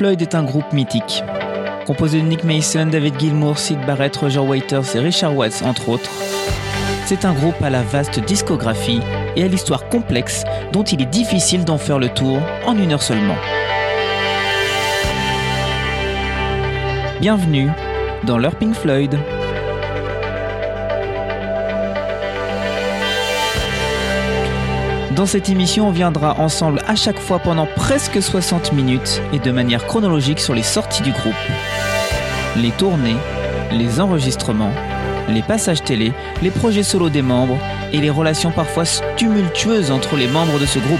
[0.00, 1.22] Floyd est un groupe mythique.
[1.86, 6.10] Composé de Nick Mason, David Gilmour, Sid Barrett, Roger Waters et Richard Watts, entre autres,
[7.04, 9.02] c'est un groupe à la vaste discographie
[9.36, 13.02] et à l'histoire complexe dont il est difficile d'en faire le tour en une heure
[13.02, 13.36] seulement.
[17.20, 17.68] Bienvenue
[18.24, 19.18] dans leur Pink Floyd.
[25.20, 29.50] Dans cette émission, on viendra ensemble à chaque fois pendant presque 60 minutes et de
[29.50, 31.34] manière chronologique sur les sorties du groupe,
[32.56, 33.18] les tournées,
[33.70, 34.72] les enregistrements,
[35.28, 37.58] les passages télé, les projets solo des membres
[37.92, 38.84] et les relations parfois
[39.18, 40.98] tumultueuses entre les membres de ce groupe.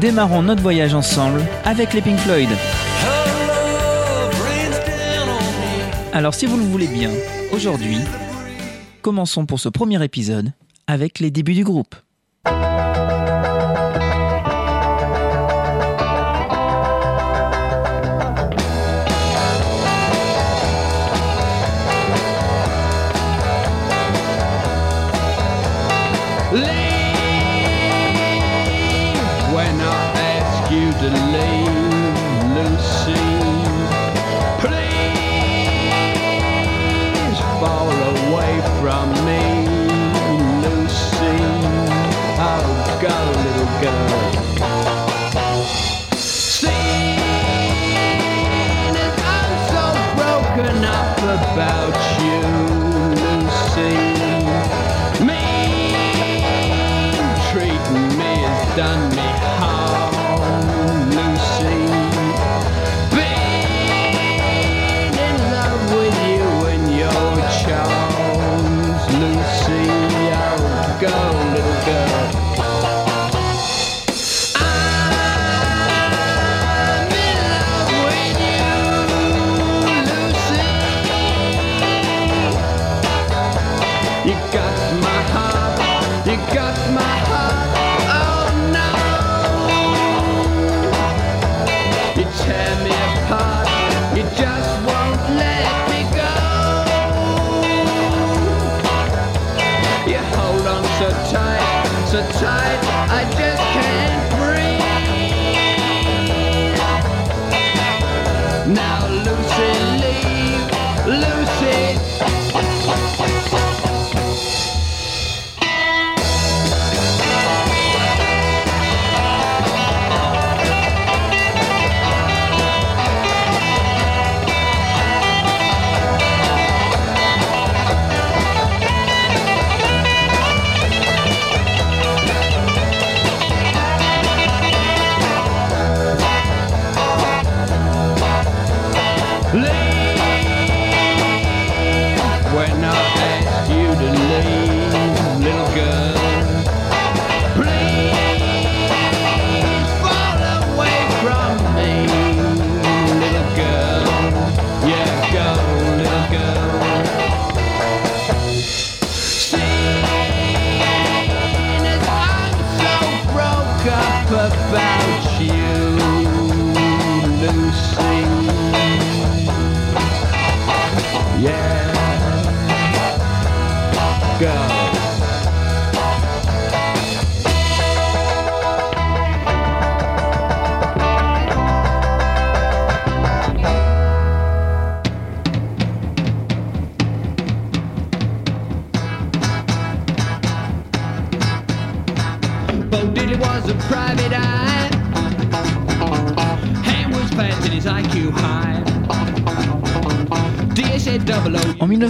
[0.00, 2.48] Démarrons notre voyage ensemble avec les Pink Floyd.
[6.12, 7.10] Alors si vous le voulez bien,
[7.52, 7.98] aujourd'hui,
[9.02, 10.52] commençons pour ce premier épisode
[10.86, 11.94] avec les débuts du groupe.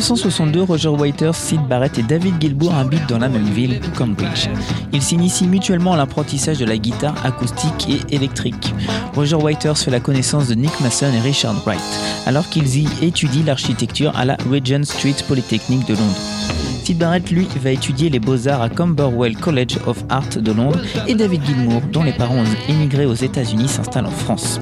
[0.09, 4.49] 1962, Roger Waters, Sid Barrett et David Gilmour habitent dans la même ville, Cambridge.
[4.95, 8.73] Ils s'initient mutuellement à l'apprentissage de la guitare acoustique et électrique.
[9.15, 13.45] Roger Waters fait la connaissance de Nick Mason et Richard Wright, alors qu'ils y étudient
[13.45, 16.58] l'architecture à la Regent Street Polytechnique de Londres.
[16.89, 21.15] Sid Barrett, lui, va étudier les beaux-arts à Camberwell College of Art de Londres et
[21.15, 24.59] David Gilmour, dont les parents ont émigré aux États-Unis, s'installe en France.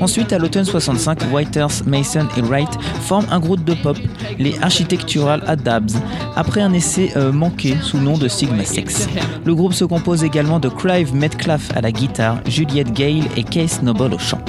[0.00, 2.68] Ensuite, à l'automne 65, Waters, Mason et Wright
[3.02, 3.96] forment un groupe de pop,
[4.40, 5.92] les Architectural Adabs,
[6.34, 9.06] après un essai euh, manqué sous le nom de Sigma Sex.
[9.44, 13.82] Le groupe se compose également de Clive Metcalf à la guitare, Juliette Gale et Case
[13.82, 14.40] Noble au chant.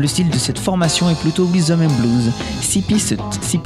[0.00, 2.32] Le style de cette formation est plutôt rhythm and blues.
[2.62, 3.60] Six pistes, six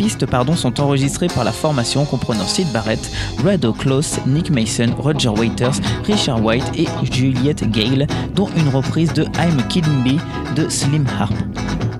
[0.56, 2.98] sont enregistrées par la formation comprenant Sid Barrett,
[3.44, 9.12] Barrett, Red O'Closs, Nick Mason, Roger Waiters, Richard White et Juliette Gale, dont une reprise
[9.12, 10.19] de I'm Kidding Bee
[10.56, 11.32] de Slim Harp.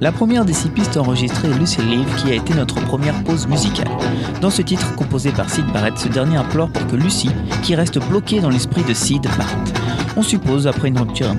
[0.01, 3.47] La première des six pistes enregistrées est Lucy Live qui a été notre première pause
[3.47, 3.89] musicale.
[4.41, 7.31] Dans ce titre composé par Sid Barrett, ce dernier implore pour que Lucy,
[7.63, 9.73] qui reste bloquée dans l'esprit de Sid, parte.
[10.17, 11.35] On suppose après une rupture.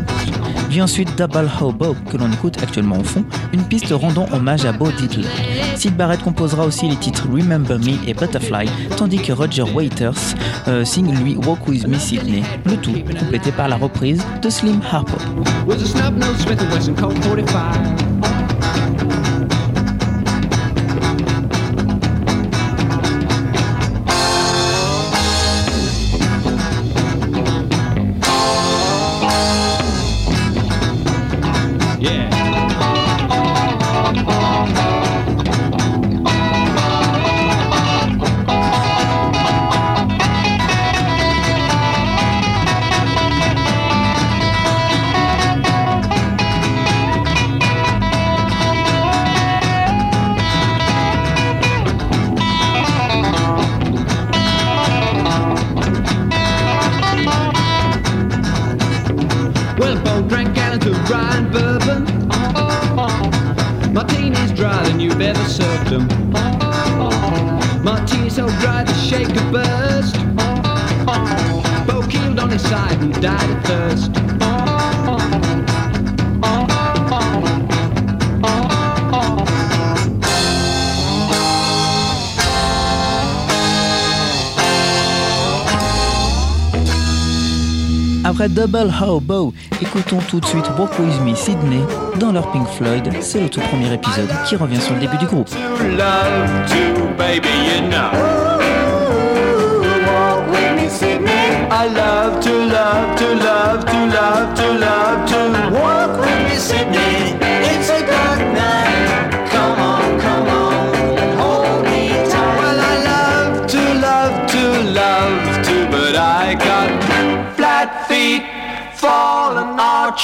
[0.70, 3.24] Vient ensuite Double Hobo que l'on écoute actuellement au fond,
[3.54, 5.28] une piste rendant hommage à Bo Diddley.
[5.76, 10.36] Sid Barrett composera aussi les titres Remember Me et Butterfly, tandis que Roger Waiters
[10.68, 14.82] euh, signe lui Walk With Me Sydney, le tout complété par la reprise de Slim
[14.92, 15.18] Harpo.
[88.56, 91.82] Double Hobo, écoutons tout de suite Walk With Me Sydney
[92.22, 93.04] dans leur Pink Floyd.
[93.20, 95.50] C'est le tout premier épisode qui revient sur le début du groupe.
[95.50, 95.58] to
[95.98, 98.12] love to, baby, you know.
[100.08, 101.68] Walk with me, Sydney.
[101.70, 107.45] I love to love to love to love to love to Walk with me, Sydney.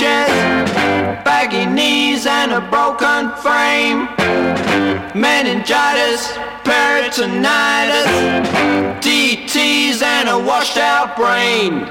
[0.01, 4.07] Baggy knees, and a broken frame.
[5.13, 6.27] Meningitis,
[6.63, 8.07] peritonitis,
[9.01, 11.86] DTs, and a washed out brain.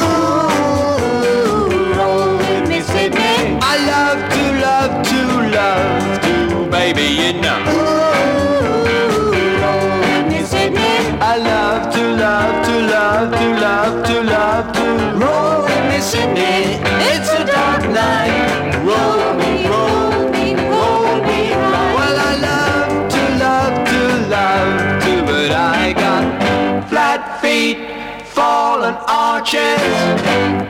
[0.00, 3.58] Ooh, roll with Sydney.
[3.60, 5.20] I love to love to
[5.58, 7.29] love to, baby,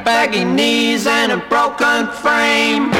[0.04, 2.90] baggy knees, and a broken frame.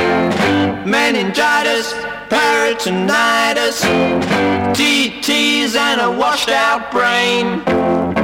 [0.84, 1.93] Meningitis,
[2.28, 3.81] peritonitis,
[4.75, 8.19] TTs, and a washed out brain.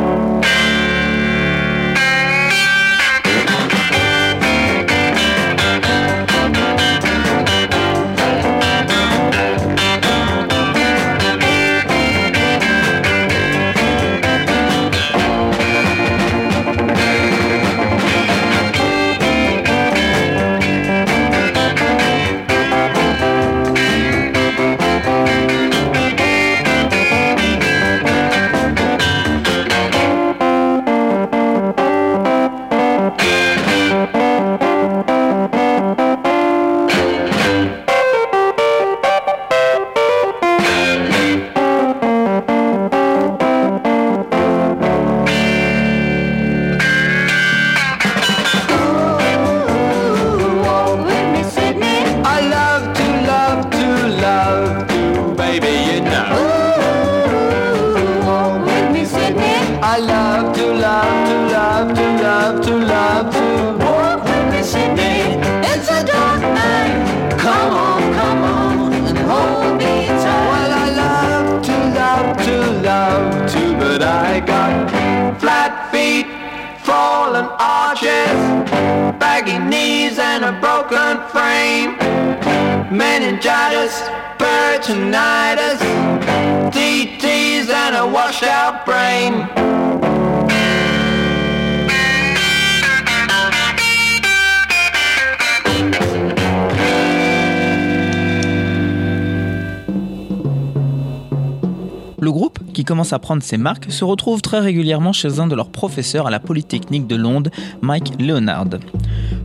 [102.86, 106.30] Commence à prendre ses marques, se retrouve très régulièrement chez un de leurs professeurs à
[106.30, 107.50] la Polytechnique de Londres,
[107.82, 108.78] Mike Leonard.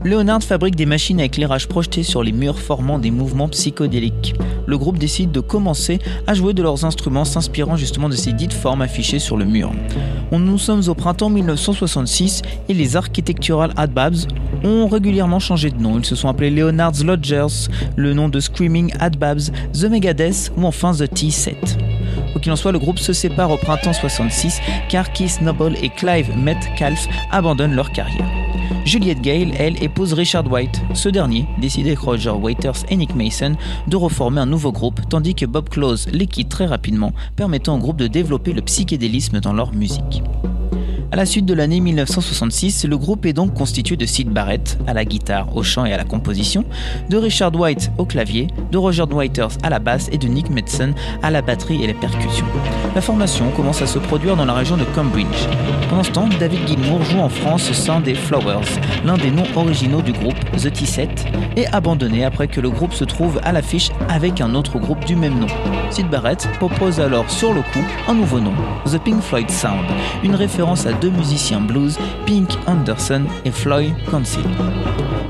[0.05, 4.35] Leonard fabrique des machines à éclairage projetées sur les murs formant des mouvements psychodéliques.
[4.67, 8.53] Le groupe décide de commencer à jouer de leurs instruments s'inspirant justement de ces dites
[8.53, 9.71] formes affichées sur le mur.
[10.31, 14.27] Nous sommes au printemps 1966 et les Architectural Adbabs
[14.63, 15.97] ont régulièrement changé de nom.
[15.97, 20.93] Ils se sont appelés Leonard's Lodgers, le nom de Screaming Adbabs, The Megadeth ou enfin
[20.93, 21.77] The T-Set.
[22.31, 25.89] Quoi qu'il en soit, le groupe se sépare au printemps 66 car Keith Noble et
[25.89, 28.25] Clive Metcalf abandonnent leur carrière.
[28.85, 30.81] Juliette Gale, elle, épouse Richard White.
[30.93, 33.55] Ce dernier décide avec Roger Waters et Nick Mason
[33.87, 37.79] de reformer un nouveau groupe, tandis que Bob Close les quitte très rapidement, permettant au
[37.79, 40.23] groupe de développer le psychédélisme dans leur musique.
[41.13, 44.93] À la suite de l'année 1966, le groupe est donc constitué de Sid Barrett à
[44.93, 46.63] la guitare, au chant et à la composition,
[47.09, 50.93] de Richard White au clavier, de Roger Waters à la basse et de Nick Metzen
[51.21, 52.45] à la batterie et les percussions.
[52.95, 55.49] La formation commence à se produire dans la région de Cambridge.
[55.89, 60.01] Pendant ce temps, David Gilmour joue en France sein des Flowers, l'un des noms originaux
[60.01, 61.27] du groupe, The T-Set,
[61.57, 65.17] est abandonné après que le groupe se trouve à l'affiche avec un autre groupe du
[65.17, 65.47] même nom.
[65.89, 68.53] Sid Barrett propose alors sur le coup un nouveau nom,
[68.85, 69.83] The Pink Floyd Sound,
[70.23, 74.43] une référence à deux musiciens blues, Pink Anderson et Floyd Council.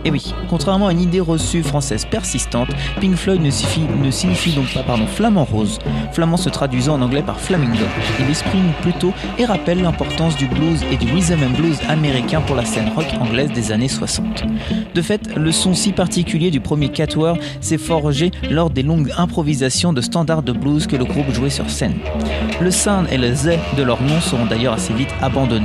[0.04, 4.52] Et oui, contrairement à une idée reçue française persistante, Pink Floyd ne signifie, ne signifie
[4.54, 5.78] donc pas pardon, flamand rose,
[6.12, 7.86] flamand se traduisant en anglais par flamingo.
[8.20, 12.56] Il exprime plutôt et rappelle l'importance du blues et du rhythm and blues américain pour
[12.56, 14.44] la scène rock anglaise des années 60.
[14.94, 19.94] De fait, le son si particulier du premier Catwar s'est forgé lors des longues improvisations
[19.94, 21.96] de standards de blues que le groupe jouait sur scène.
[22.60, 25.61] Le sound et le z de leur nom seront d'ailleurs assez vite abandonnés,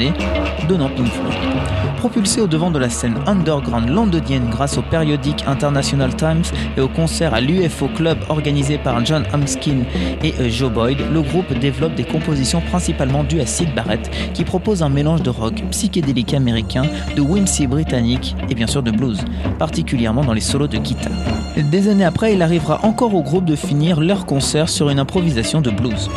[0.69, 1.86] donnant Pink Floyd.
[1.97, 6.43] Propulsé au devant de la scène underground londonienne grâce au périodique International Times
[6.77, 9.79] et au concert à l'UFO Club organisé par John Humskin
[10.23, 14.45] et euh, Joe Boyd, le groupe développe des compositions principalement dues à Sid Barrett qui
[14.45, 16.85] propose un mélange de rock psychédélique américain,
[17.17, 19.25] de whimsy britannique et bien sûr de blues,
[19.59, 21.13] particulièrement dans les solos de guitare.
[21.57, 25.61] Des années après, il arrivera encore au groupe de finir leur concert sur une improvisation
[25.61, 26.11] de blues.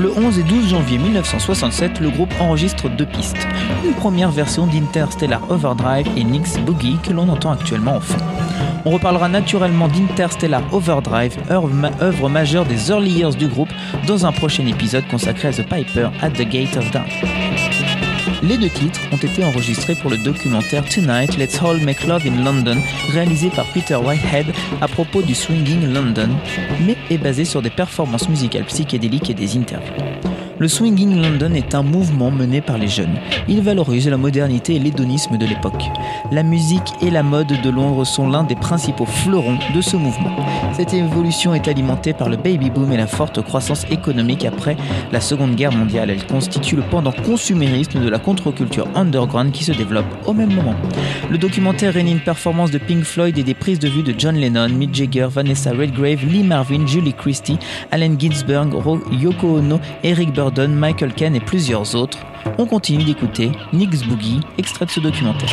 [0.00, 3.46] Le 11 et 12 janvier 1967, le groupe enregistre deux pistes.
[3.86, 4.66] Une première version
[5.14, 8.18] d'Interstellar Overdrive et Nick's Boogie que l'on entend actuellement en fond.
[8.84, 13.68] On reparlera naturellement d'Interstellar Overdrive, œuvre majeure des early years du groupe,
[14.08, 17.04] dans un prochain épisode consacré à The Piper at the Gate of Dawn.
[18.42, 22.42] Les deux titres ont été enregistrés pour le documentaire Tonight Let's All Make Love in
[22.42, 22.76] London,
[23.12, 24.46] réalisé par Peter Whitehead
[24.80, 26.30] à propos du Swinging London,
[26.84, 29.94] mais est basé sur des performances musicales psychédéliques et des interviews.
[30.60, 33.16] Le Swinging London est un mouvement mené par les jeunes.
[33.48, 35.82] Il valorise la modernité et l'hédonisme de l'époque.
[36.30, 40.30] La musique et la mode de Londres sont l'un des principaux fleurons de ce mouvement.
[40.72, 44.76] Cette évolution est alimentée par le baby boom et la forte croissance économique après
[45.10, 46.10] la Seconde Guerre mondiale.
[46.10, 50.76] Elle constitue le pendant consumériste de la contre-culture underground qui se développe au même moment.
[51.30, 54.36] Le documentaire réunit une performance de Pink Floyd et des prises de vue de John
[54.36, 57.58] Lennon, Mick Jagger, Vanessa Redgrave, Lee Marvin, Julie Christie,
[57.90, 58.72] Allen Ginsberg,
[59.10, 62.18] Yoko Ono, Eric Burdon, Michael Ken et plusieurs autres.
[62.58, 65.48] On continue d'écouter Nick's Boogie, extrait de ce documentaire.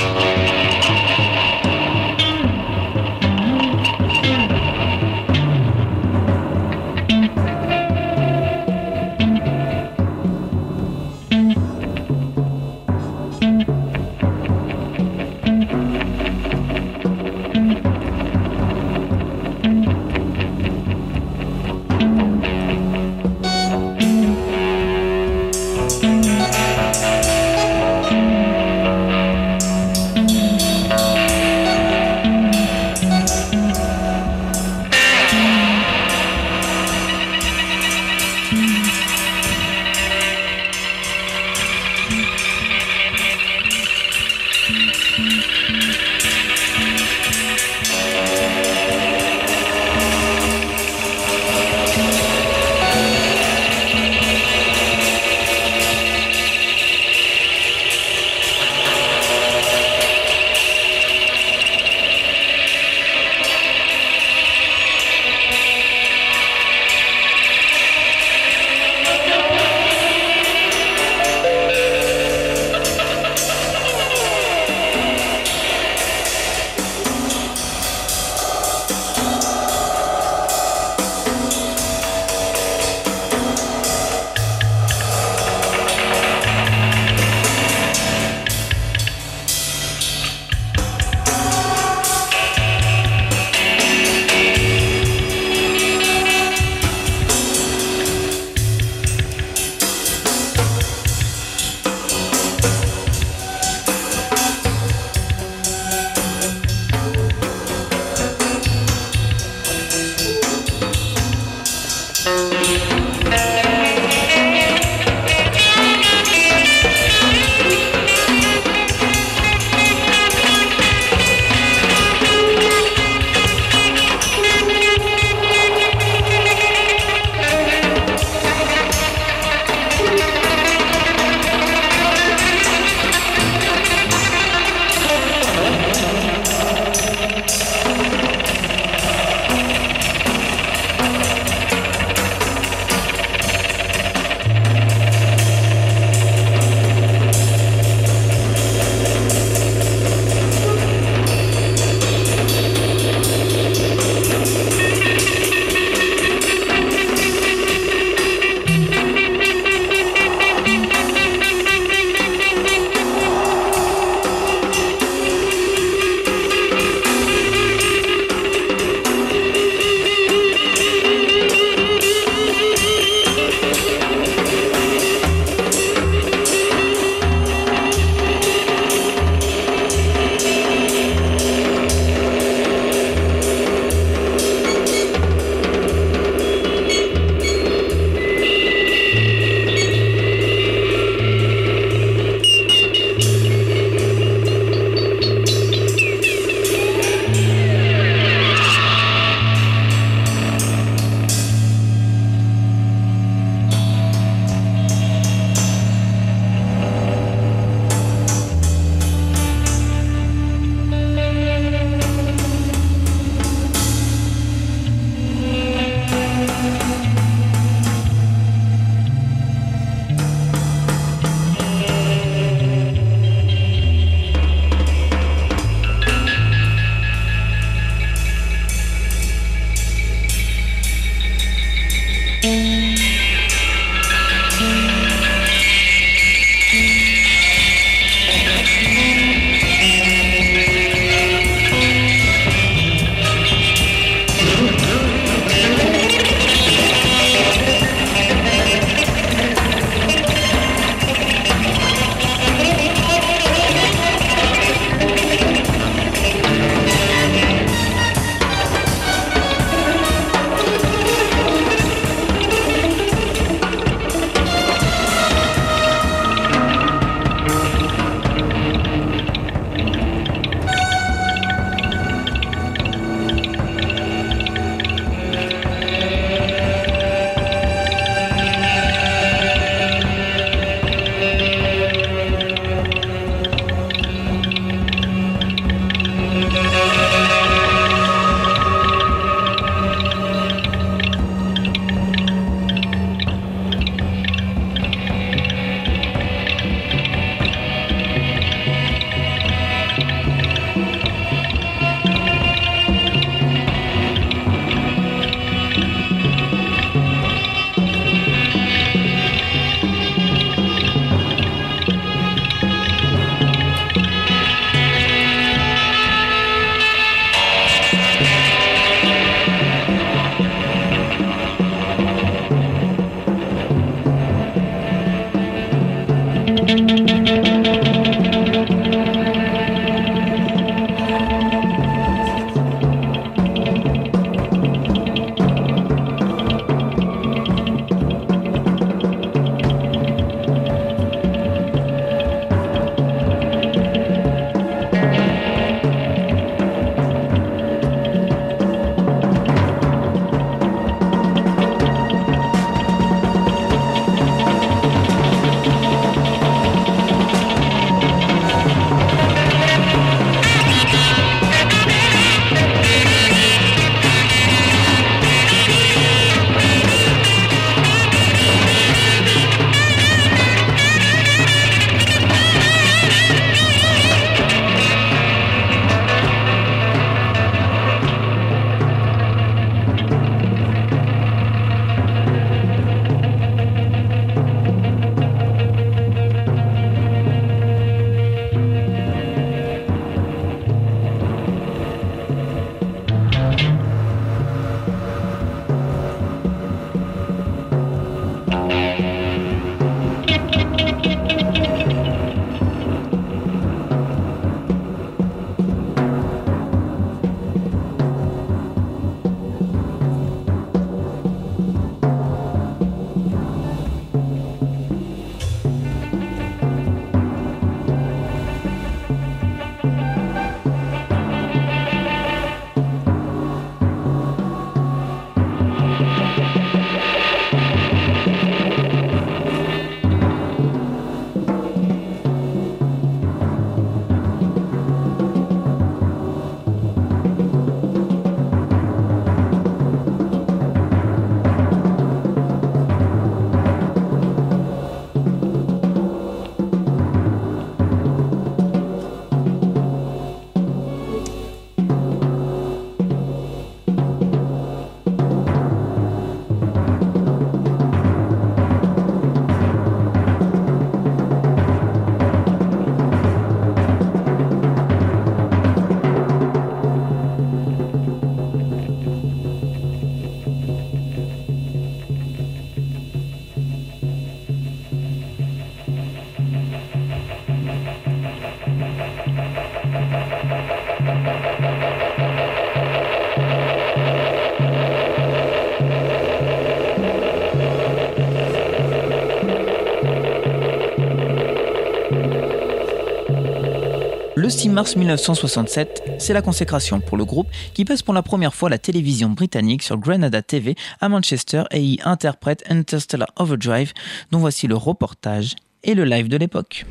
[494.61, 498.69] 6 mars 1967, c'est la consécration pour le groupe qui passe pour la première fois
[498.69, 503.91] la télévision britannique sur Granada TV à Manchester et y interprète Interstellar Overdrive,
[504.29, 506.85] dont voici le reportage et le live de l'époque.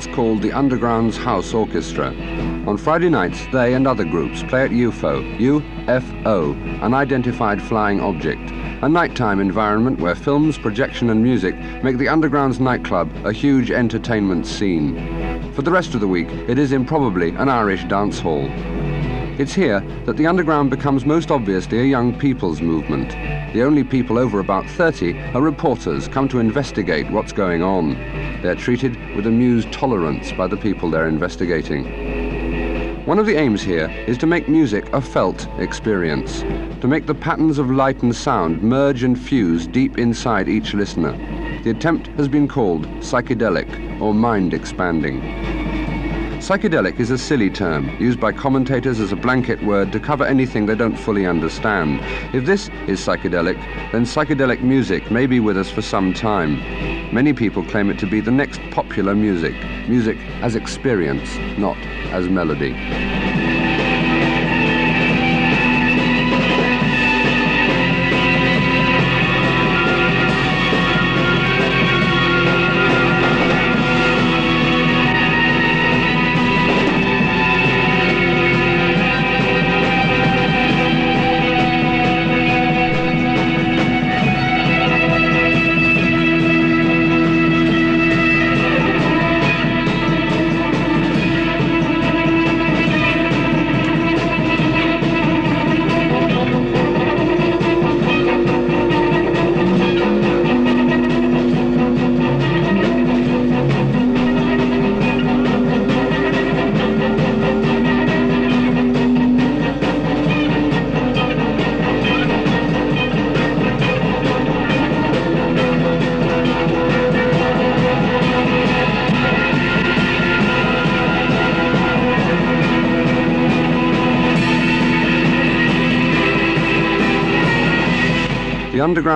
[0.00, 2.06] Once called the Underground's House Orchestra.
[2.66, 8.50] On Friday nights, they and other groups play at UFO, UFO, an Unidentified Flying Object,
[8.82, 14.46] a nighttime environment where films, projection, and music make the Underground's nightclub a huge entertainment
[14.46, 15.52] scene.
[15.52, 18.48] For the rest of the week, it is improbably an Irish dance hall.
[19.38, 23.10] It's here that the underground becomes most obviously a young people's movement.
[23.52, 27.96] The only people over about 30 are reporters come to investigate what's going on.
[28.42, 33.06] They're treated with amused tolerance by the people they're investigating.
[33.06, 36.40] One of the aims here is to make music a felt experience,
[36.80, 41.12] to make the patterns of light and sound merge and fuse deep inside each listener.
[41.64, 45.20] The attempt has been called psychedelic or mind expanding.
[46.40, 50.64] Psychedelic is a silly term used by commentators as a blanket word to cover anything
[50.64, 52.00] they don't fully understand.
[52.34, 53.56] If this is psychedelic,
[53.92, 56.89] then psychedelic music may be with us for some time.
[57.12, 59.54] Many people claim it to be the next popular music,
[59.88, 61.76] music as experience, not
[62.12, 62.70] as melody.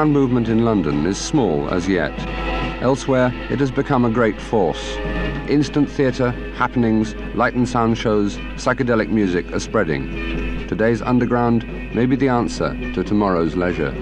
[0.05, 2.13] Underground movement in London is small as yet.
[2.83, 4.97] Elsewhere, it has become a great force.
[5.49, 10.69] Instant theatre, happenings, light and sound shows, psychedelic music are spreading.
[10.69, 11.65] Today's underground
[11.95, 13.95] may be the answer to tomorrow's leisure.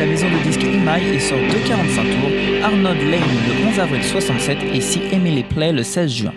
[0.00, 4.56] La maison de disques EMI et sort 2,45 tours, Arnold Lane le 11 avril 67
[4.72, 6.32] et Si Emily Play le 16 juin.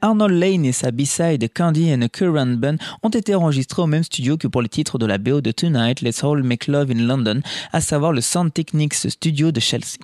[0.00, 4.02] Arnold Lane et sa B-side Candy and a Current Bun ont été enregistrés au même
[4.02, 7.06] studio que pour les titres de la BO de Tonight, Let's All Make Love in
[7.06, 7.42] London,
[7.74, 9.98] à savoir le Sound Techniques Studio de Chelsea.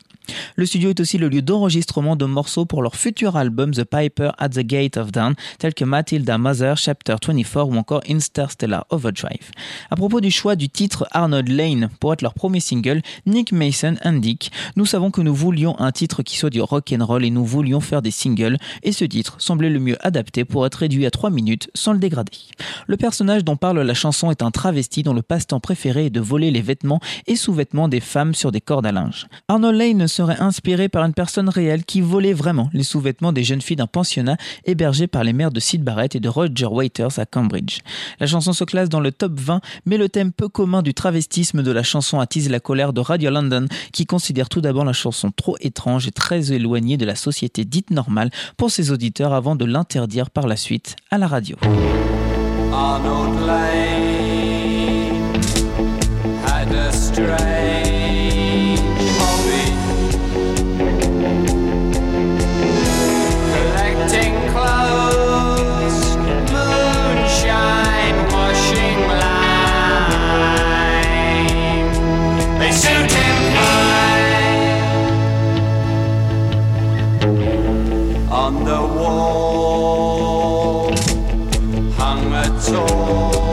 [0.56, 4.30] Le studio est aussi le lieu d'enregistrement de morceaux pour leur futur album The Piper
[4.38, 9.50] at the Gate of Dawn, tels que Matilda Mother, Chapter 24 ou encore Interstellar Overdrive.
[9.90, 13.96] À propos du choix du titre Arnold Lane pour être leur premier single, Nick Mason
[14.02, 17.30] indique Nous savons que nous voulions un titre qui soit du rock and roll et
[17.30, 21.06] nous voulions faire des singles, et ce titre semblait le mieux adapté pour être réduit
[21.06, 22.32] à 3 minutes sans le dégrader.
[22.86, 26.20] Le personnage dont parle la chanson est un travesti dont le passe-temps préféré est de
[26.20, 29.26] voler les vêtements et sous-vêtements des femmes sur des cordes à linge.
[30.20, 33.86] Serait inspiré par une personne réelle qui volait vraiment les sous-vêtements des jeunes filles d'un
[33.86, 37.78] pensionnat hébergé par les mères de Sid Barrett et de Roger Waiters à Cambridge.
[38.18, 41.62] La chanson se classe dans le top 20, mais le thème peu commun du travestisme
[41.62, 45.30] de la chanson attise la colère de Radio London, qui considère tout d'abord la chanson
[45.30, 48.28] trop étrange et très éloignée de la société dite normale
[48.58, 51.56] pour ses auditeurs avant de l'interdire par la suite à la radio.
[82.60, 83.49] soul.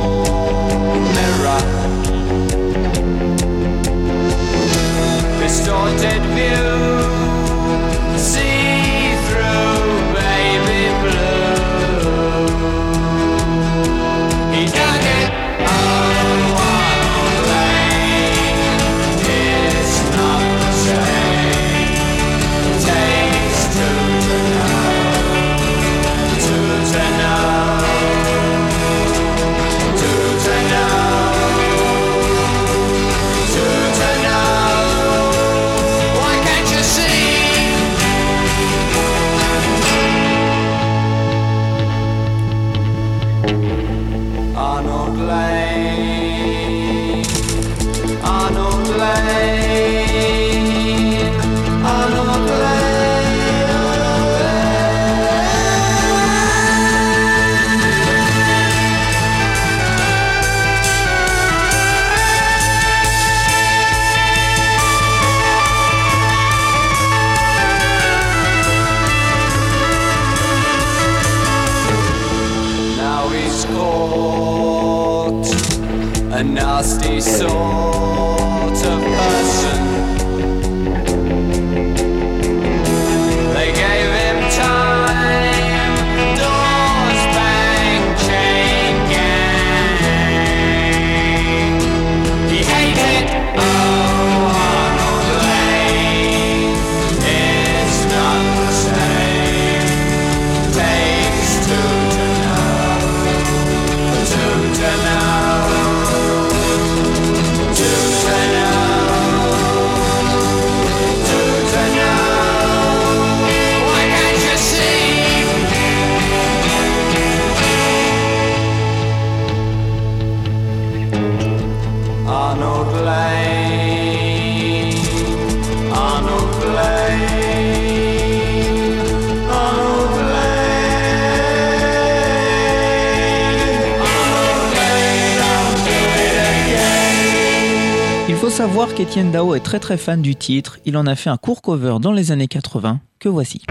[139.25, 142.11] Dao est très très fan du titre, il en a fait un court cover dans
[142.11, 143.63] les années 80, que voici.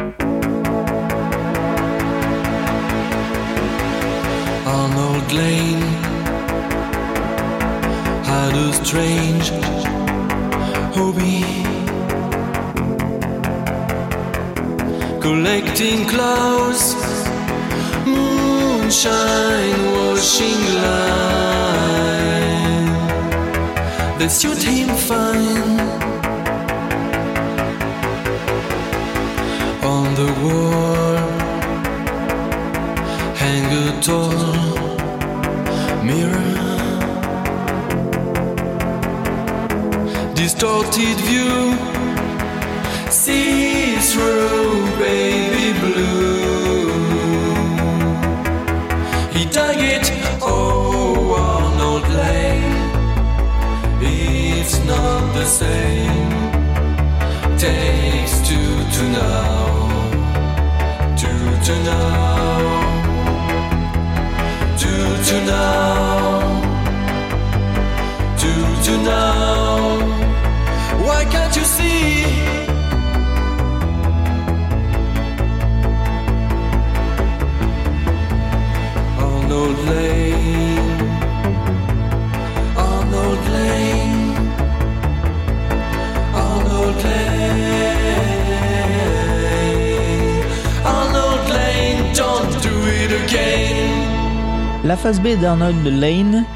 [4.66, 5.84] Arnold Lane
[8.24, 9.52] had a strange
[10.96, 11.44] hobby.
[15.20, 16.96] Collecting clothes,
[18.04, 22.15] moonshine, washing line.
[24.26, 25.78] They suit him fine.
[29.84, 31.16] On the wall,
[33.40, 34.32] hang a tall
[36.08, 36.54] mirror.
[40.34, 41.76] Distorted view,
[43.08, 46.35] see through baby blue.
[55.36, 56.30] The same.
[57.58, 59.64] Takes two to know,
[61.22, 62.58] two to know,
[64.82, 65.72] two to know,
[68.42, 70.00] two to know.
[71.06, 72.24] Why can't you see?
[79.18, 80.35] Oh, Arnold Lane,
[94.96, 96.46] La phase B d'Arnold Lane,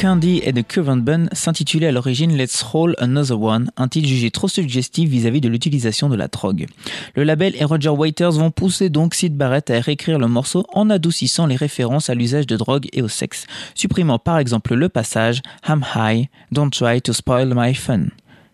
[0.00, 4.30] Candy et The Current Bun s'intitulait à l'origine Let's Roll Another One, un titre jugé
[4.30, 6.68] trop suggestif vis-à-vis de l'utilisation de la drogue.
[7.14, 10.88] Le label et Roger Waters vont pousser donc Sid Barrett à réécrire le morceau en
[10.88, 15.42] adoucissant les références à l'usage de drogue et au sexe, supprimant par exemple le passage
[15.68, 18.06] I'm high, don't try to spoil my fun.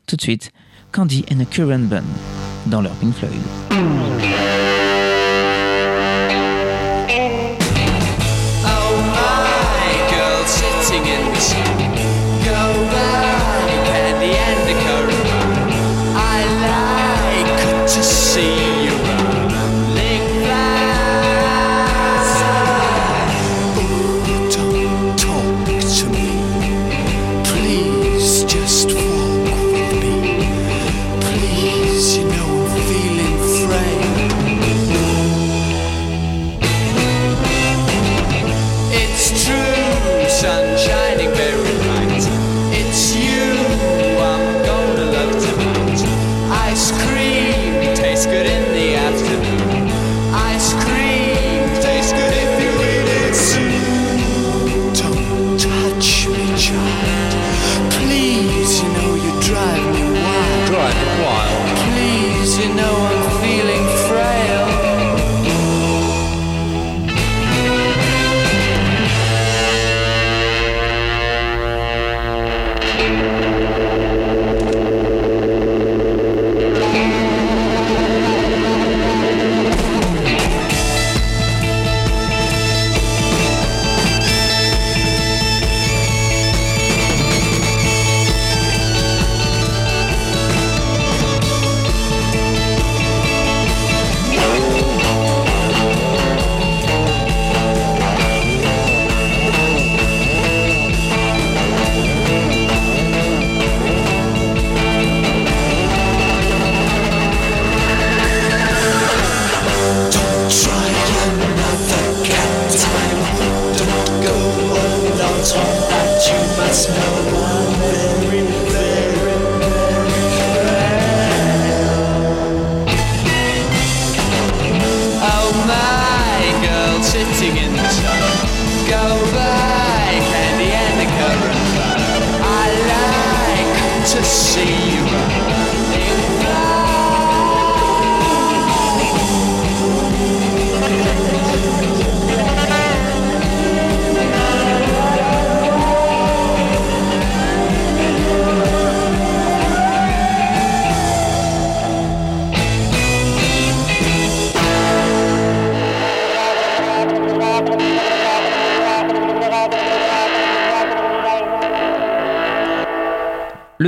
[0.08, 0.50] Tout de suite,
[0.90, 2.02] Candy and The Current Bun
[2.66, 4.47] dans leur Pink Floyd.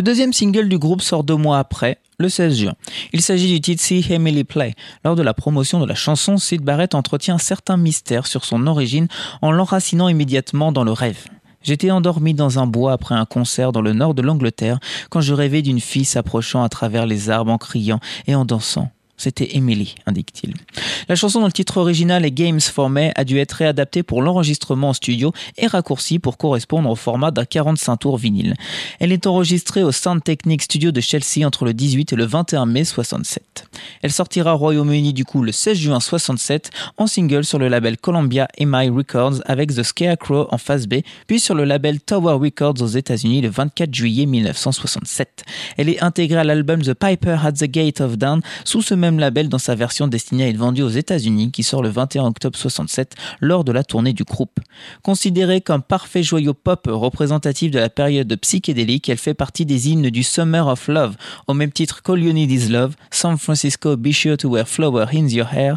[0.01, 2.73] Le deuxième single du groupe sort deux mois après, le 16 juin.
[3.13, 4.73] Il s'agit du titre See Emily Play.
[5.05, 8.67] Lors de la promotion de la chanson, Sid Barrett entretient un certain mystère sur son
[8.67, 9.09] origine
[9.43, 11.27] en l'enracinant immédiatement dans le rêve.
[11.63, 14.79] J'étais endormi dans un bois après un concert dans le nord de l'Angleterre
[15.11, 18.91] quand je rêvais d'une fille s'approchant à travers les arbres en criant et en dansant.
[19.21, 20.55] C'était Emily, indique-t-il.
[21.07, 24.23] La chanson dont le titre original est Games for May a dû être réadaptée pour
[24.23, 28.55] l'enregistrement en studio et raccourcie pour correspondre au format d'un 45 tours vinyle.
[28.99, 32.65] Elle est enregistrée au Sound Technique Studio de Chelsea entre le 18 et le 21
[32.65, 33.67] mai 67.
[34.01, 37.99] Elle sortira au Royaume-Uni du coup le 16 juin 67 en single sur le label
[37.99, 42.81] Columbia EMI Records avec The Scarecrow en face B, puis sur le label Tower Records
[42.81, 45.45] aux États-Unis le 24 juillet 1967.
[45.77, 49.10] Elle est intégrée à l'album The Piper at the Gate of Dawn sous ce même
[49.19, 52.57] label dans sa version destinée à être vendue aux États-Unis qui sort le 21 octobre
[52.57, 54.61] 67 lors de la tournée du groupe.
[55.03, 60.11] Considérée comme parfait joyau pop représentatif de la période psychédélique, elle fait partie des hymnes
[60.11, 64.13] du Summer of Love, au même titre qu'All You Need Is Love, San Francisco Be
[64.13, 65.77] Sure to Wear Flower in Your Hair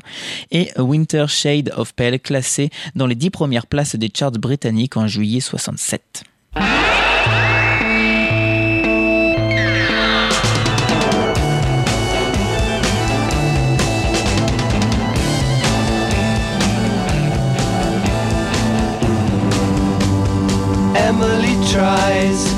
[0.52, 4.98] et A Winter Shade of Pale, classée dans les dix premières places des charts britanniques
[4.98, 6.24] en juillet 67.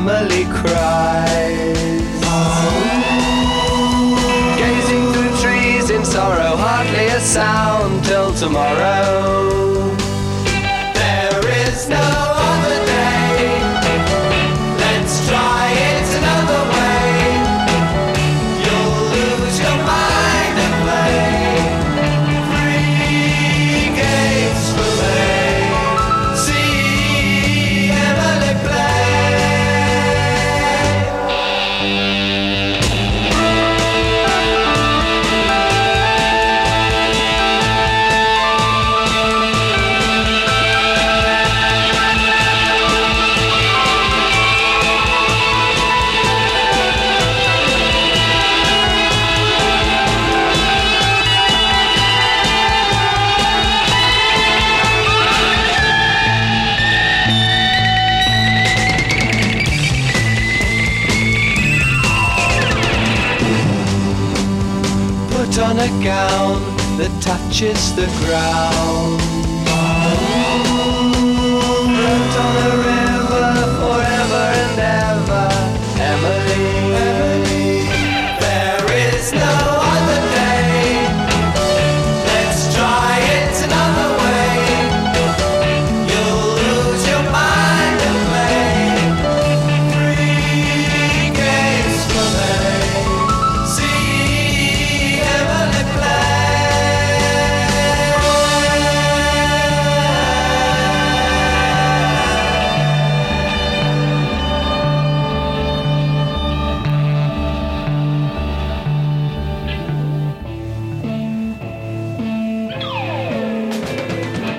[0.00, 2.00] Emily cries.
[4.56, 9.17] Gazing through trees in sorrow, hardly a sound till tomorrow.
[67.58, 68.97] Touches the ground.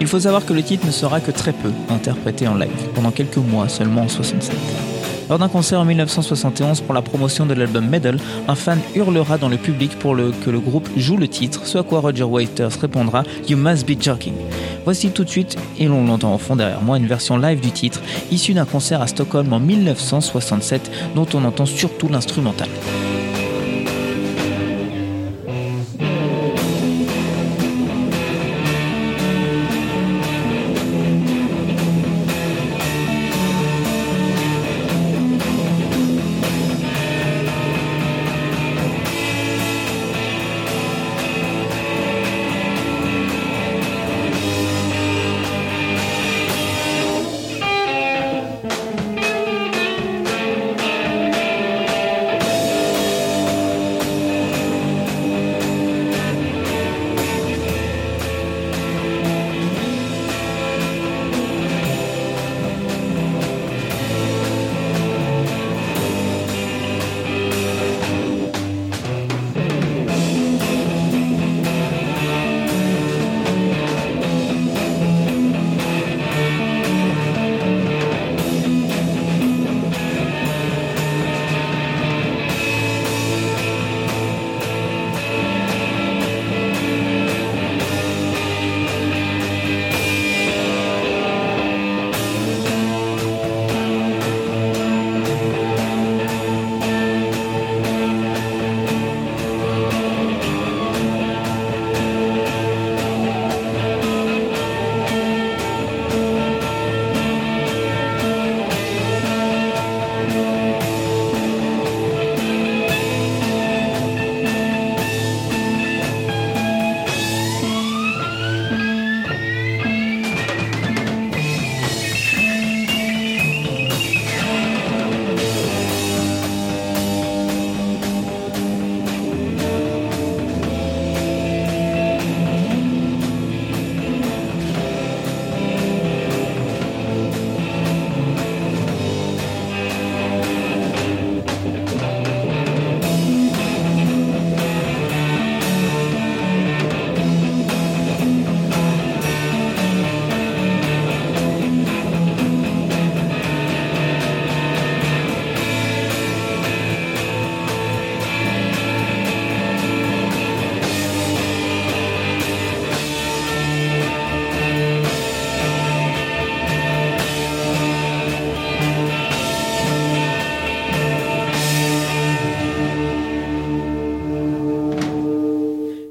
[0.02, 3.12] Il faut savoir que le titre ne sera que très peu interprété en live, pendant
[3.12, 4.56] quelques mois seulement en 67.
[5.30, 9.50] Lors d'un concert en 1971 pour la promotion de l'album Medal, un fan hurlera dans
[9.50, 13.24] le public pour que le groupe joue le titre, ce à quoi Roger Waters répondra
[13.47, 14.34] You must be joking.
[14.86, 17.72] Voici tout de suite, et l'on l'entend au fond derrière moi, une version live du
[17.72, 22.70] titre, issue d'un concert à Stockholm en 1967, dont on entend surtout l'instrumental.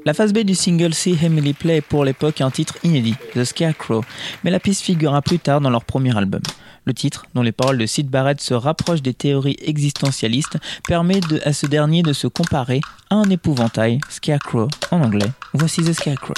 [0.09, 3.43] La phase B du single See Emily Play est pour l'époque un titre inédit, The
[3.43, 4.03] Scarecrow,
[4.43, 6.41] mais la piste figurera plus tard dans leur premier album.
[6.85, 10.57] Le titre, dont les paroles de Sid Barrett se rapprochent des théories existentialistes,
[10.87, 12.81] permet à ce dernier de se comparer
[13.11, 15.29] à un épouvantail, Scarecrow en anglais.
[15.53, 16.33] Voici The Scarecrow.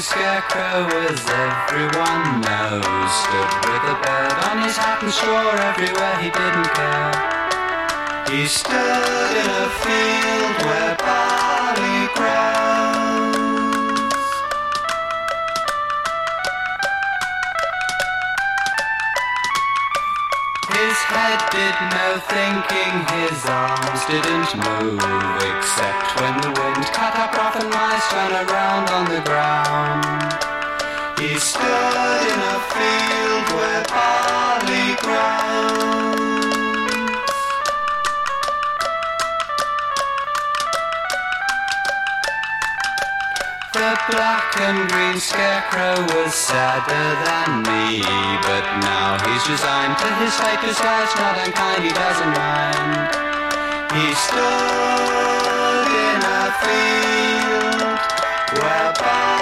[0.00, 6.30] Scarecrow, as everyone knows, stood with a bird on his hat and straw everywhere he
[6.32, 7.12] didn't care.
[8.32, 12.40] He stood in a field where barley grows.
[20.80, 26.59] His head did no thinking, his arms didn't move, except when the
[28.00, 30.04] rough and around on the ground.
[31.18, 36.16] He stood in a field where barley grows.
[43.72, 48.00] The black and green scarecrow was sadder than me,
[48.48, 50.60] but now he's resigned to his fate.
[50.60, 53.10] His life's not unkind, he doesn't mind.
[53.92, 57.79] He stood in a field
[58.60, 59.39] Bye.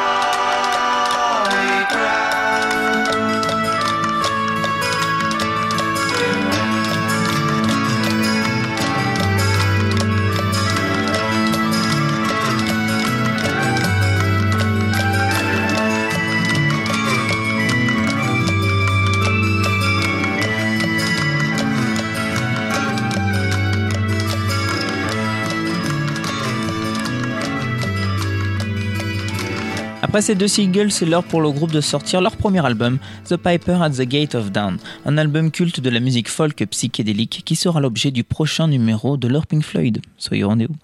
[30.08, 32.98] Après ces deux singles, c'est l'heure pour le groupe de sortir leur premier album,
[33.28, 37.42] The Piper at the Gate of Dawn, un album culte de la musique folk psychédélique
[37.44, 40.00] qui sera l'objet du prochain numéro de leur Pink Floyd.
[40.16, 40.76] Soyez rendez-vous.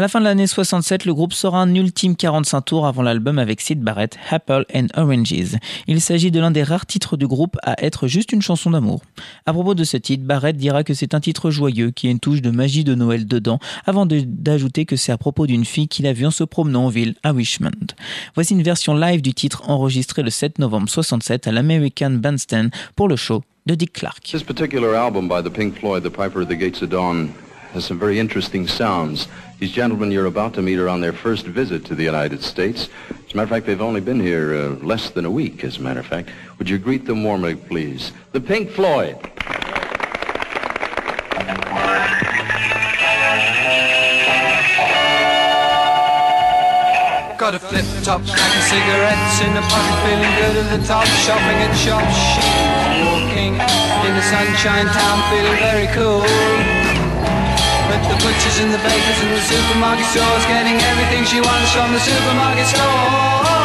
[0.00, 3.38] À la fin de l'année 67, le groupe sera un ultime 45 tours avant l'album
[3.38, 5.58] avec Sid Barrett, Apple and Oranges.
[5.88, 9.02] Il s'agit de l'un des rares titres du groupe à être juste une chanson d'amour.
[9.44, 12.18] À propos de ce titre, Barrett dira que c'est un titre joyeux qui a une
[12.18, 16.06] touche de magie de Noël dedans, avant d'ajouter que c'est à propos d'une fille qu'il
[16.06, 17.70] a vue en se promenant en ville à Richmond.
[18.34, 23.06] Voici une version live du titre enregistrée le 7 novembre 67 à l'American Bandstand pour
[23.06, 24.34] le show de Dick Clark.
[27.72, 29.28] Has some very interesting sounds.
[29.58, 32.88] These gentlemen you're about to meet are on their first visit to the United States.
[33.10, 35.76] As a matter of fact, they've only been here uh, less than a week, as
[35.76, 36.30] a matter of fact.
[36.58, 38.12] Would you greet them warmly, please?
[38.32, 39.18] The Pink Floyd.
[47.38, 51.06] Got a flip top, pack of cigarettes in the pocket, feeling good at the top,
[51.06, 52.20] shopping at shops,
[53.04, 53.54] walking
[54.06, 56.69] in the sunshine town, feeling very cool.
[57.90, 61.90] But the butchers and the bakers and the supermarket stores, getting everything she wants from
[61.90, 63.59] the supermarket store.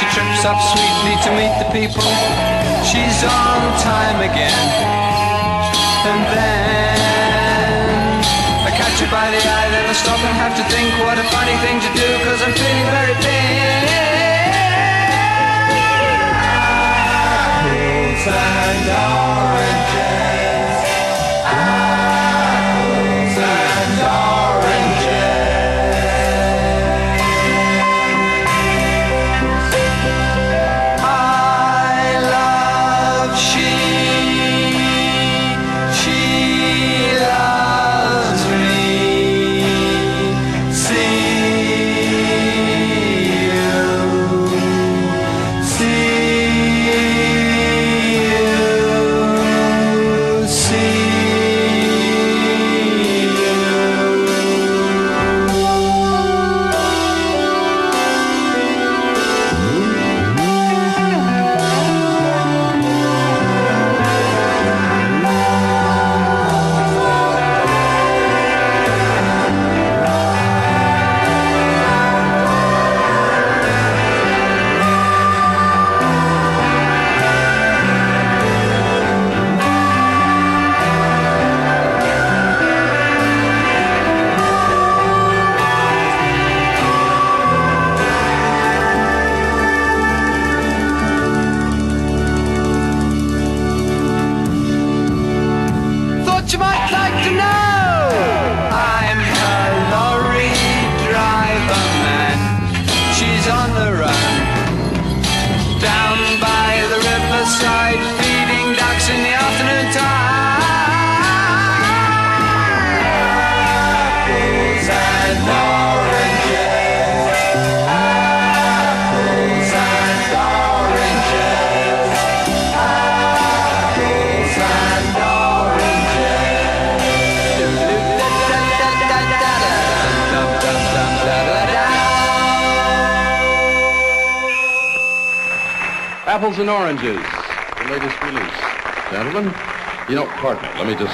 [0.00, 2.08] She trips up sweetly to meet the people.
[2.88, 4.64] She's on time again.
[6.08, 6.96] And then
[8.64, 11.24] I catch her by the eye, then I stop and have to think what a
[11.28, 13.92] funny thing to do, cause I'm feeling very pink.
[17.44, 20.09] Apples and oranges.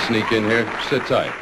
[0.06, 0.70] Sneak in here.
[0.88, 1.32] Sit tight.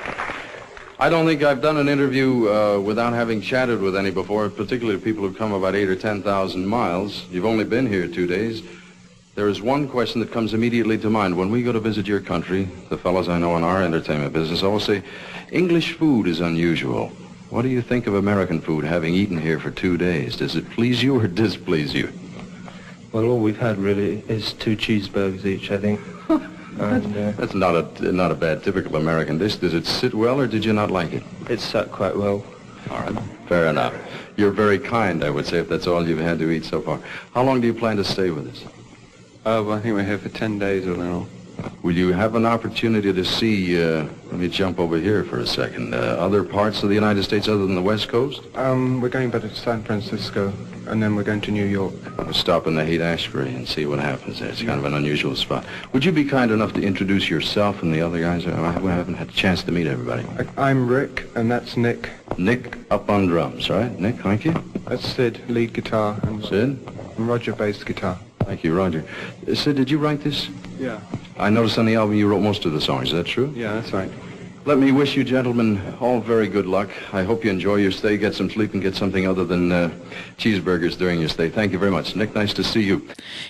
[0.99, 4.99] I don't think I've done an interview uh, without having chatted with any before, particularly
[4.99, 7.27] people who've come about eight or 10,000 miles.
[7.31, 8.63] You've only been here two days.
[9.35, 11.37] There is one question that comes immediately to mind.
[11.37, 14.63] When we go to visit your country, the fellows I know in our entertainment business
[14.63, 15.03] always say,
[15.53, 17.09] English food is unusual.
[17.51, 20.37] What do you think of American food, having eaten here for two days?
[20.37, 22.11] Does it please you or displease you?
[23.13, 26.01] Well, all we've had really is two cheeseburgers each, I think.
[26.79, 29.57] and uh, That's not a not a bad typical American dish.
[29.57, 31.23] Does it sit well, or did you not like it?
[31.49, 32.45] it sat quite well.
[32.91, 33.19] All right,
[33.49, 33.95] fair enough.
[34.37, 37.01] You're very kind, I would say, if that's all you've had to eat so far.
[37.35, 38.65] How long do you plan to stay with us?
[39.47, 41.27] Uh, well, I think we're here for 10 days or now.
[41.83, 43.83] Will you have an opportunity to see?
[43.83, 45.95] Uh, let me jump over here for a second.
[45.95, 48.43] Uh, other parts of the United States other than the West Coast?
[48.55, 50.53] Um, we're going back to San Francisco,
[50.87, 51.95] and then we're going to New York.
[52.19, 54.49] We'll stop in the Haight Ashbury and see what happens there.
[54.49, 55.65] It's kind of an unusual spot.
[55.93, 58.47] Would you be kind enough to introduce yourself and the other guys?
[58.47, 60.25] I haven't had a chance to meet everybody.
[60.57, 62.11] I'm Rick, and that's Nick.
[62.39, 63.99] Nick up on drums, right?
[63.99, 64.55] Nick, thank you.
[64.87, 66.79] That's Sid, lead guitar, and, Sid?
[67.17, 68.19] and Roger, bass guitar.
[68.45, 69.05] Thank you, Roger.
[69.49, 70.49] Uh, Sid, did you write this?
[70.79, 71.01] Yeah.
[71.39, 73.09] I noticed on the album you wrote most of the songs.
[73.09, 73.53] Is that true?
[73.57, 74.11] Yeah, that's right.
[74.67, 76.89] Let me wish you gentlemen all very good luck.
[77.13, 79.91] I hope you enjoy your stay, get some sleep, and get something other than uh,
[80.39, 81.51] cheeseburgers during your stay.
[81.51, 82.17] Thank you very much.
[82.17, 83.03] Nick, nice to see you.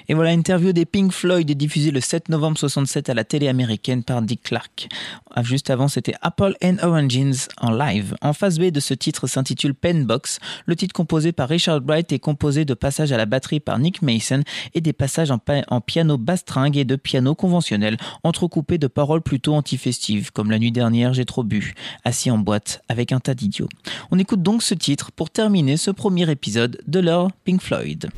[0.08, 4.02] Et voilà l'interview des Pink Floyd diffusée le 7 novembre 67 à la télé américaine
[4.02, 4.88] par Dick Clark.
[5.36, 8.16] Ah, Juste avant, c'était Apple and Oranges en live.
[8.20, 10.40] En phase B de ce titre s'intitule Pen Box.
[10.66, 14.02] Le titre composé par Richard Bright est composé de passages à la batterie par Nick
[14.02, 14.42] Mason
[14.74, 15.38] et des passages en,
[15.68, 20.72] en piano basse-stringue et de piano conventionnel, entrecoupés de paroles plutôt antifestives, comme la nuit
[20.72, 21.74] dernière j'ai trop bu,
[22.04, 23.68] assis en boîte avec un tas d'idiots.
[24.10, 28.10] On écoute donc ce titre pour terminer ce premier épisode de leur Pink Floyd.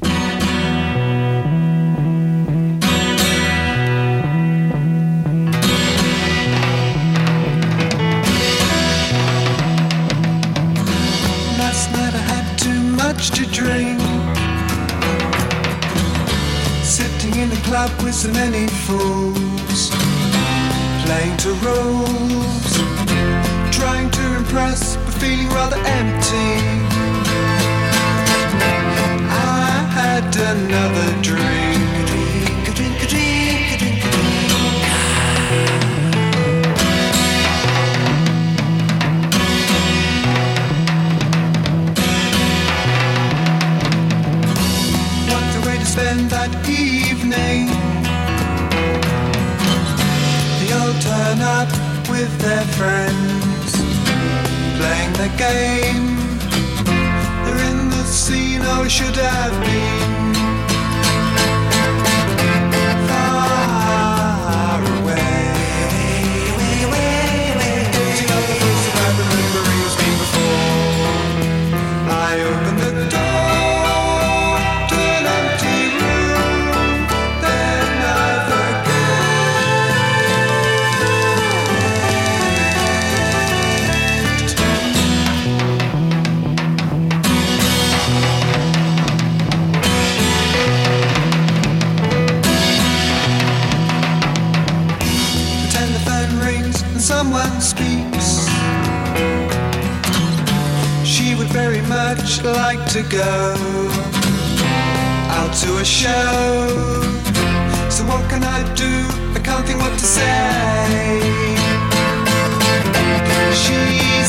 [21.07, 22.73] Playing to rules,
[23.71, 26.51] trying to impress but feeling rather empty.
[29.31, 32.69] I had another drink.
[32.69, 33.07] A drink,
[51.01, 51.71] turn up
[52.09, 53.73] with their friends,
[54.79, 56.17] playing the game.
[57.45, 60.26] They're in the scene I should have been.
[101.57, 103.55] Very much like to go
[105.39, 106.69] out to a show.
[107.89, 108.93] So what can I do?
[109.35, 111.17] I can't think what to say.
[113.63, 113.81] She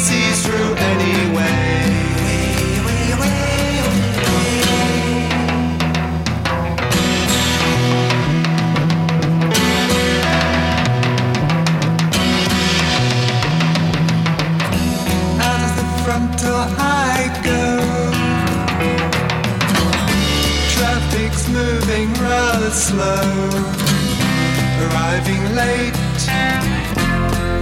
[0.05, 1.26] sees through anyway.
[25.57, 25.93] Late.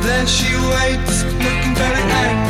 [0.06, 2.45] There she waits, looking very angry.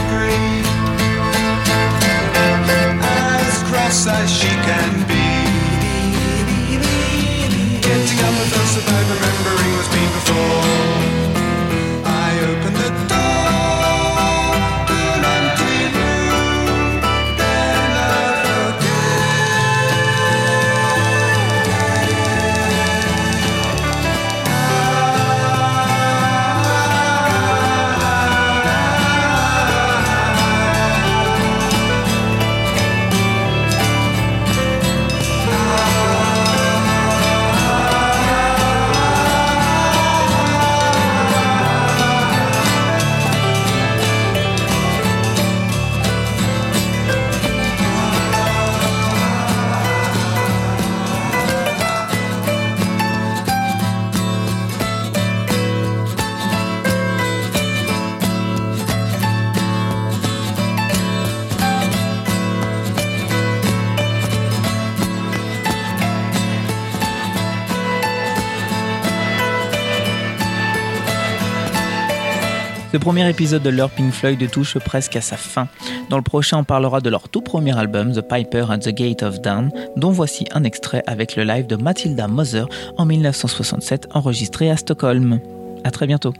[73.05, 75.67] Premier épisode de leur Pink Floyd touche presque à sa fin.
[76.09, 79.21] Dans le prochain, on parlera de leur tout premier album, The Piper at the Gate
[79.21, 82.65] of Dawn, dont voici un extrait avec le live de Matilda Moser
[82.97, 85.39] en 1967 enregistré à Stockholm.
[85.83, 86.33] À très bientôt.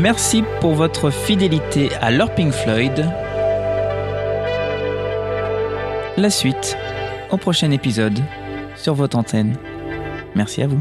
[0.00, 3.06] Merci pour votre fidélité à leur Floyd.
[6.16, 6.78] La suite
[7.30, 8.18] au prochain épisode
[8.76, 9.58] sur votre antenne.
[10.34, 10.80] Merci à vous.